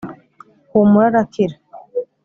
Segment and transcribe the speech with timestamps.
[0.71, 1.55] humura arakira